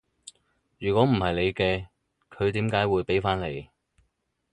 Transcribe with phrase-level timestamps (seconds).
[0.79, 1.85] 如果唔係你嘅，
[2.31, 3.69] 佢點解會畀返你？